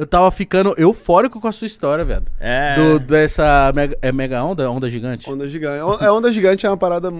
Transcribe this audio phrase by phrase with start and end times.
[0.00, 2.24] Eu tava ficando eufórico com a sua história, velho.
[2.38, 2.74] É.
[2.74, 4.70] Do, dessa mega, é mega onda?
[4.70, 5.28] Onda gigante?
[5.30, 5.82] Onda gigante.
[5.82, 7.12] On- É, onda gigante é uma parada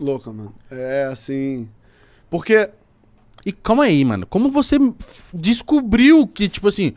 [0.00, 0.52] louca, mano.
[0.68, 1.68] É assim.
[2.28, 2.68] Porque.
[3.44, 4.26] E calma aí, mano.
[4.26, 4.76] Como você
[5.32, 6.92] descobriu que, tipo assim.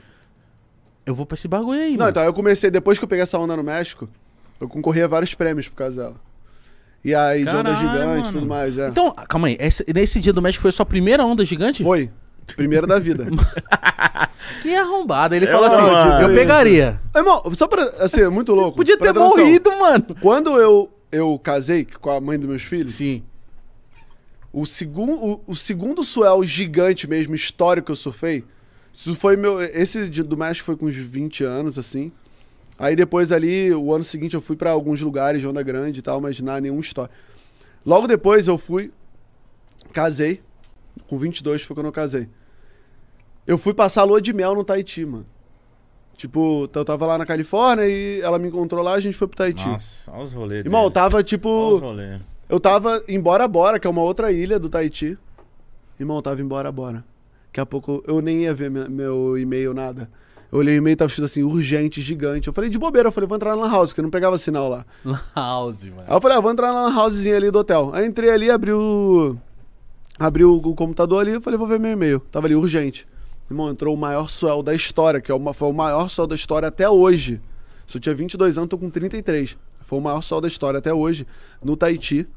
[1.05, 2.09] Eu vou pra esse bagulho aí, Não, mano.
[2.09, 4.09] então eu comecei, depois que eu peguei essa onda no México,
[4.59, 6.15] eu concorri a vários prêmios por causa dela.
[7.05, 8.87] E aí, de onda Caralho, gigante e tudo mais, é.
[8.87, 9.57] Então, calma aí.
[9.59, 11.83] Esse, nesse dia do México foi a sua primeira onda gigante?
[11.83, 12.09] Foi.
[12.55, 13.25] Primeiro da vida.
[14.61, 15.35] Que arrombado.
[15.35, 16.99] Ele Eu falou assim: amo eu pegaria.
[17.15, 17.83] Irmão, só pra.
[17.99, 18.77] Assim, é muito louco.
[18.77, 20.05] Podia ter morrido, mano.
[20.21, 23.23] Quando eu, eu casei com a mãe dos meus filhos, Sim.
[24.51, 28.43] o, segun, o, o segundo swell gigante mesmo, histórico que eu surfei,
[28.93, 29.61] isso foi meu.
[29.61, 32.11] Esse de- do México foi com uns 20 anos, assim.
[32.77, 36.01] Aí depois ali, o ano seguinte, eu fui pra alguns lugares de onda grande e
[36.01, 37.11] tal, mas nada, nenhum história.
[37.85, 38.91] Logo depois eu fui,
[39.91, 40.41] casei.
[41.07, 42.29] Com 22 foi quando eu casei.
[43.49, 45.25] Eu fui passar a lua de mel no Tahiti, mano.
[46.15, 49.37] Tipo, eu tava lá na Califórnia e ela me encontrou lá, a gente foi pro
[49.37, 49.67] Tahiti.
[49.67, 50.65] Nossa, olha os rolês.
[50.65, 51.73] Irmão, eu tava Olha tipo.
[51.73, 52.21] os rolês.
[52.47, 55.17] Eu tava em Bora Bora, que é uma outra ilha do Tahiti.
[55.99, 57.03] Irmão, eu tava em Bora Bora.
[57.47, 60.07] Daqui a pouco eu nem ia ver meu, e-mail, nada.
[60.51, 62.49] Eu olhei o e-mail, tava escrito assim, urgente, gigante.
[62.49, 64.69] Eu falei, de bobeira, eu falei, vou entrar na Lan House, porque não pegava sinal
[64.69, 64.85] lá.
[65.35, 66.03] House, mano.
[66.05, 67.89] Aí eu falei, ah, vou entrar na Lan Housezinha ali do hotel.
[67.95, 69.35] Aí entrei ali, abri o.
[70.19, 72.19] Abri o, o computador ali, eu falei, vou ver meu e-mail.
[72.31, 73.07] Tava ali, urgente.
[73.49, 76.35] Irmão, entrou o maior swell da história, que é uma, foi o maior swell da
[76.35, 77.41] história até hoje.
[77.87, 79.57] Se eu tinha 22 anos, tô com 33.
[79.81, 81.25] Foi o maior swell da história até hoje,
[81.63, 82.27] no Tahiti,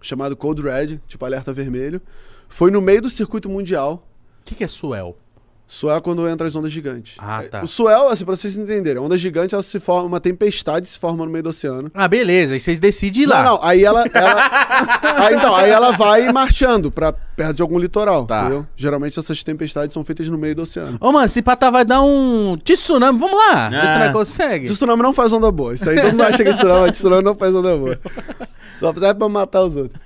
[0.00, 2.00] chamado Cold Red, tipo alerta vermelho.
[2.48, 4.08] Foi no meio do circuito mundial.
[4.40, 5.18] O que, que é Suel?
[5.66, 7.16] Swell é quando entra as ondas gigantes.
[7.18, 7.62] Ah, tá.
[7.62, 10.98] O swell, assim, pra vocês entenderem, a onda gigante, ela se forma, uma tempestade se
[10.98, 11.90] forma no meio do oceano.
[11.94, 12.54] Ah, beleza.
[12.54, 13.42] Aí vocês decidem ir lá.
[13.42, 14.04] Não, não, aí ela.
[14.12, 14.36] ela
[15.26, 18.40] aí, então, aí ela vai marchando pra perto de algum litoral, Tá.
[18.42, 18.66] entendeu?
[18.76, 20.98] Geralmente essas tempestades são feitas no meio do oceano.
[21.00, 23.68] Ô, mano, se pata vai dar um tsunami, vamos lá.
[23.70, 23.98] Ver se Ah.
[24.00, 24.66] nós consegue.
[24.68, 25.74] Tsunami não faz onda boa.
[25.74, 27.98] Isso aí todo mundo acha que é tsunami, mas tsunami não faz onda boa.
[28.78, 29.98] Só serve pra matar os outros.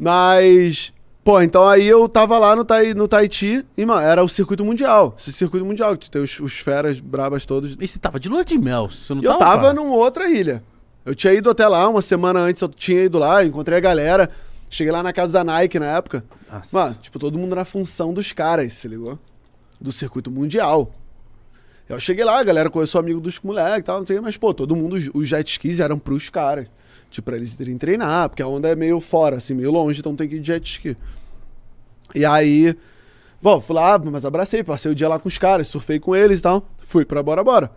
[0.00, 0.92] Mas.
[1.24, 4.62] Pô, então aí eu tava lá no, Tai, no Tahiti e, mano, era o circuito
[4.62, 5.14] mundial.
[5.18, 7.76] Esse circuito mundial, que tem os, os feras brabas todos.
[7.80, 8.90] E você tava de lua de mel?
[8.90, 9.44] Você não E eu tava?
[9.62, 10.62] tava numa outra ilha.
[11.04, 14.28] Eu tinha ido até lá, uma semana antes eu tinha ido lá, encontrei a galera.
[14.68, 16.24] Cheguei lá na casa da Nike na época.
[16.52, 16.76] Nossa.
[16.76, 19.18] Mano, tipo, todo mundo na função dos caras, se ligou?
[19.80, 20.92] Do circuito mundial.
[21.88, 24.54] Eu cheguei lá, a galera conheceu amigo dos moleques e tal, não sei mas, pô,
[24.54, 26.66] todo mundo, os jet skis eram pros caras.
[27.10, 30.16] Tipo, pra eles irem treinar, porque a onda é meio fora, assim, meio longe, então
[30.16, 30.96] tem que ir de jet ski.
[32.14, 32.74] E aí,
[33.40, 36.40] bom, fui lá, mas abracei, passei o dia lá com os caras, surfei com eles
[36.40, 36.66] e tal.
[36.78, 37.70] Fui pra Bora Bora.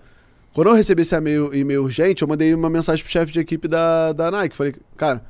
[0.54, 3.68] Quando eu recebi esse e-mail, e-mail urgente, eu mandei uma mensagem pro chefe de equipe
[3.68, 4.56] da, da Nike.
[4.56, 5.24] Falei, cara,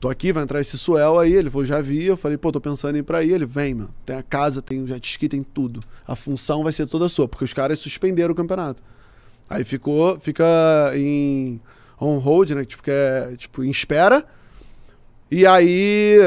[0.00, 1.32] tô aqui, vai entrar esse Suel aí.
[1.32, 2.04] Ele falou, já vi.
[2.04, 3.32] Eu falei, pô, tô pensando em ir pra aí.
[3.32, 3.94] Ele, vem, mano.
[4.04, 5.82] Tem a casa, tem o jet ski, tem tudo.
[6.06, 8.82] A função vai ser toda sua, porque os caras suspenderam o campeonato.
[9.48, 10.44] Aí ficou, fica
[10.94, 11.60] em
[12.00, 12.64] on hold, né?
[12.64, 14.24] Tipo, que é, tipo, em espera.
[15.30, 16.18] E aí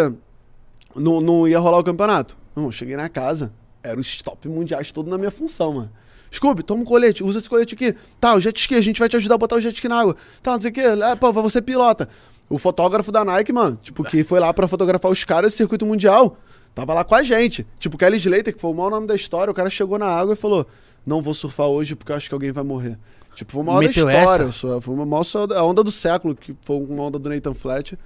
[0.95, 2.37] não, não ia rolar o campeonato.
[2.55, 3.53] Não, cheguei na casa,
[3.83, 5.91] era os top mundiais todo na minha função, mano.
[6.31, 7.95] Scooby, toma um colete, usa esse colete aqui.
[8.19, 9.99] Tá, o jet ski, a gente vai te ajudar a botar o jet ski na
[9.99, 10.15] água.
[10.43, 10.83] Tá, não sei o quê.
[11.03, 12.07] Ah, pô, você pilota.
[12.49, 15.85] O fotógrafo da Nike, mano, tipo, que foi lá pra fotografar os caras do circuito
[15.85, 16.37] mundial,
[16.73, 17.65] tava lá com a gente.
[17.77, 20.33] Tipo, Kelly Slater, que foi o maior nome da história, o cara chegou na água
[20.33, 20.65] e falou:
[21.05, 22.97] Não vou surfar hoje porque eu acho que alguém vai morrer.
[23.35, 24.43] Tipo, foi uma onda da Meteu história.
[24.45, 24.81] essa?
[24.81, 25.23] Foi uma maior,
[25.55, 27.97] a onda do século, que foi uma onda do Nathan Flat.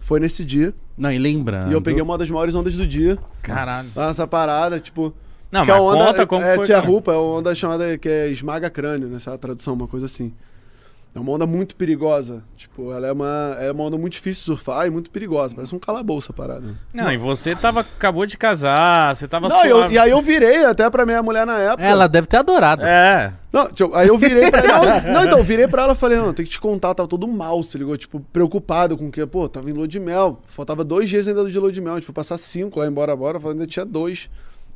[0.00, 0.74] Foi nesse dia.
[0.96, 1.70] Não, e lembrando.
[1.70, 3.18] E eu peguei uma das maiores ondas do dia.
[3.42, 3.88] Caralho.
[3.94, 5.14] Lá nessa parada, tipo.
[5.52, 6.64] Não, que mas a onda, conta como é, foi.
[6.64, 6.86] Tia cara.
[6.86, 10.32] Rupa, é uma onda chamada que é esmaga crânio, nessa tradução, uma coisa assim.
[11.12, 12.44] É uma onda muito perigosa.
[12.56, 15.54] Tipo, ela é uma, é uma onda muito difícil de surfar e muito perigosa.
[15.56, 16.72] Parece um calabouço a parada.
[16.94, 20.64] Não, e você tava, acabou de casar, você tava Não, eu- e aí eu virei
[20.64, 21.82] até pra minha mulher na época.
[21.82, 22.84] Ela deve ter adorado.
[22.84, 23.32] É.
[23.52, 25.00] Não, tipo, aí eu virei pra ela.
[25.12, 27.26] Não, então, eu virei pra ela e falei, não, tem que te contar, tava todo
[27.26, 27.96] mal, se ligou?
[27.96, 30.40] Tipo, preocupado com o que, pô, tava em lua de mel.
[30.44, 31.94] Faltava dois dias ainda de lua de mel.
[31.94, 34.30] A gente foi passar cinco lá embora agora, falei, ainda tinha dois.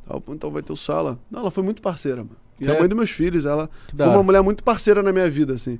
[0.09, 1.17] Aí então vai ter o sala.
[1.31, 2.35] Não, ela foi muito parceira, mano.
[2.59, 2.79] E a Sério?
[2.81, 5.79] mãe dos meus filhos, ela Que foi uma mulher muito parceira na minha vida, assim.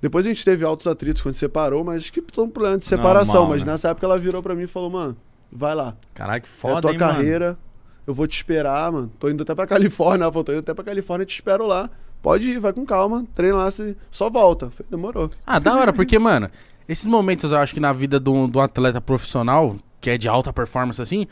[0.00, 2.84] Depois a gente teve altos atritos quando separou, mas acho que todo um problema de
[2.84, 3.34] separação.
[3.34, 3.72] Normal, mas né?
[3.72, 5.16] nessa época ela virou pra mim e falou, mano,
[5.50, 5.96] vai lá.
[6.14, 7.12] Caralho, que é a foda, tua hein, mano?
[7.12, 7.58] carreira.
[8.06, 9.10] Eu vou te esperar, mano.
[9.18, 10.24] Tô indo até pra Califórnia.
[10.24, 11.90] Ela falou, tô indo até pra Califórnia e te espero lá.
[12.22, 13.24] Pode ir, vai com calma.
[13.34, 13.96] Treina lá, se...
[14.10, 14.70] só volta.
[14.70, 15.30] Falei, Demorou.
[15.46, 16.50] Ah, da hora, porque, mano,
[16.88, 20.52] esses momentos eu acho que na vida de um atleta profissional, que é de alta
[20.52, 21.26] performance assim,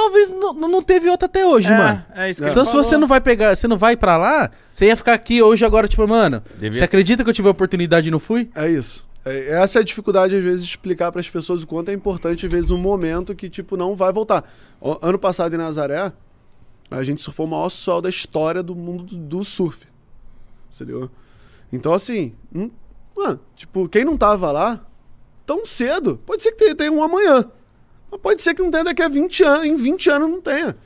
[0.00, 2.04] talvez não, não teve outra até hoje, É, mano.
[2.14, 2.84] é isso que Então ele se falou.
[2.84, 5.88] você não vai pegar, você não vai pra lá, você ia ficar aqui hoje agora,
[5.88, 8.48] tipo, mano, Devia- você acredita que eu tive a oportunidade e não fui?
[8.54, 9.06] É isso.
[9.24, 12.46] É- essa é a dificuldade, às vezes, de explicar pras pessoas o quanto é importante,
[12.46, 14.44] às vezes, um momento que, tipo, não vai voltar.
[14.80, 16.12] O- ano passado em Nazaré,
[16.90, 19.84] A gente surfou o maior sol da história do mundo do, do surf.
[20.74, 21.10] Entendeu?
[21.70, 22.70] Então, assim, hum,
[23.14, 24.80] mano, tipo, quem não tava lá
[25.44, 27.44] tão cedo, pode ser que tenha, tenha um amanhã.
[28.10, 30.76] Mas pode ser que não tenha daqui a 20 anos, em 20 anos não tenha.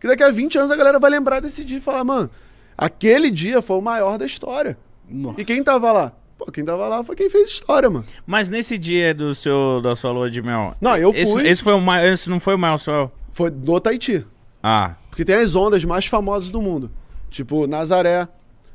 [0.00, 2.30] Que daqui a 20 anos a galera vai lembrar desse dia e falar, mano,
[2.76, 4.78] aquele dia foi o maior da história.
[5.08, 5.40] Nossa.
[5.40, 6.12] E quem tava lá?
[6.38, 8.04] Pô, quem tava lá foi quem fez história, mano.
[8.24, 10.76] Mas nesse dia do seu, da sua lua de mel.
[10.80, 11.46] Não, eu esse, fui.
[11.48, 13.10] Esse, foi o maior, esse não foi o maior sol.
[13.32, 14.24] Foi do Tahiti.
[14.62, 14.94] Ah.
[15.10, 16.90] Porque tem as ondas mais famosas do mundo.
[17.28, 18.28] Tipo, Nazaré,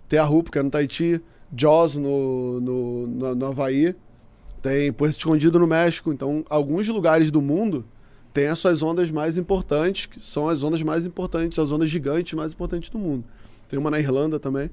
[0.09, 1.21] tem a Rupo, que é no Tahiti,
[1.55, 3.95] Jaws no, no, no, no Havaí,
[4.61, 6.11] tem Porto Escondido no México.
[6.11, 7.85] Então, alguns lugares do mundo
[8.33, 12.33] têm as suas ondas mais importantes, que são as ondas mais importantes, as ondas gigantes
[12.33, 13.23] mais importantes do mundo.
[13.69, 14.69] Tem uma na Irlanda também.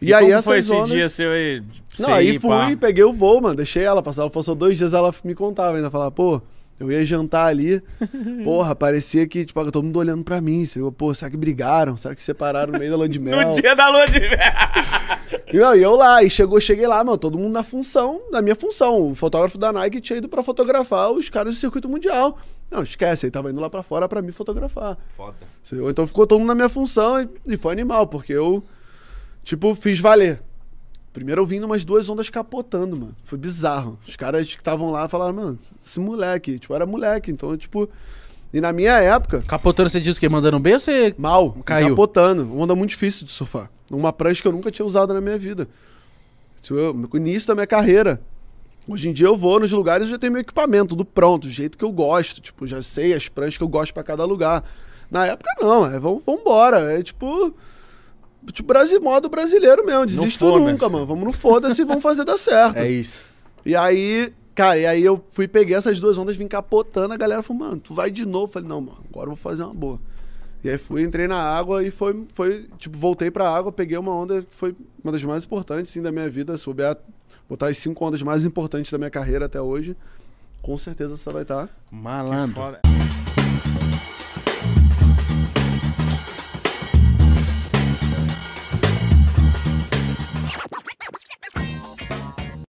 [0.00, 1.62] E, como foi esse ondas- dia seu aí?
[1.98, 2.66] Não, aí ir, pá?
[2.66, 3.54] fui, peguei o voo, mano.
[3.54, 4.22] Deixei ela passar.
[4.22, 5.90] Ela passou dois dias, ela me contava ainda.
[5.90, 6.40] Falava, pô,
[6.78, 7.82] eu ia jantar ali.
[8.44, 10.64] Porra, parecia que, tipo, todo mundo olhando pra mim.
[10.64, 11.96] Assim, pô, será que brigaram?
[11.96, 13.48] Será que se separaram no meio da lua de mel?
[13.48, 14.30] No dia da lua de mel.
[15.52, 18.42] E, não, e eu lá, e chegou, cheguei lá, mano, todo mundo na função, na
[18.42, 19.10] minha função.
[19.10, 22.36] O fotógrafo da Nike tinha ido pra fotografar os caras do circuito mundial.
[22.70, 24.98] Não, esquece, ele tava indo lá pra fora pra me fotografar.
[25.16, 25.36] Foda.
[25.88, 28.62] Então ficou todo mundo na minha função e, e foi animal, porque eu,
[29.44, 30.42] tipo, fiz valer.
[31.16, 33.16] Primeiro eu vim numas duas ondas capotando, mano.
[33.24, 33.98] Foi bizarro.
[34.06, 37.30] Os caras que estavam lá falaram, mano, esse moleque, tipo, era moleque.
[37.30, 37.88] Então, tipo.
[38.52, 40.28] E na minha época, Capotando, você diz o quê?
[40.28, 41.14] Mandando bem ou você...
[41.16, 41.88] mal, Caiu.
[41.88, 42.42] capotando.
[42.42, 43.70] Uma onda muito difícil de surfar.
[43.90, 45.66] Uma prancha que eu nunca tinha usado na minha vida.
[46.60, 48.20] Tipo, eu- no início da minha carreira.
[48.86, 51.50] Hoje em dia eu vou nos lugares e já tenho meu equipamento, tudo pronto, do
[51.50, 52.42] jeito que eu gosto.
[52.42, 54.62] Tipo, já sei as pranchas que eu gosto pra cada lugar.
[55.10, 56.92] Na época não, é vamos embora.
[56.92, 57.54] É tipo.
[58.52, 60.06] Tipo, Brasil, modo brasileiro mesmo.
[60.06, 61.06] Desisto nunca, mano.
[61.06, 62.78] Vamos no foda-se e vamos fazer dar certo.
[62.86, 63.24] É isso.
[63.64, 67.42] E aí, cara, e aí eu fui, peguei essas duas ondas, vim capotando, a galera
[67.42, 68.46] falou, mano, tu vai de novo?
[68.46, 69.98] Eu falei, não, mano, agora eu vou fazer uma boa.
[70.62, 74.12] E aí fui, entrei na água e foi, foi tipo, voltei pra água, peguei uma
[74.12, 76.56] onda que foi uma das mais importantes, sim, da minha vida.
[76.56, 76.96] Se bobear,
[77.48, 79.96] botar as cinco ondas mais importantes da minha carreira até hoje,
[80.62, 81.64] com certeza essa vai tá.
[81.64, 81.76] estar.
[81.88, 82.54] Que Malandro.
[82.54, 82.80] foda.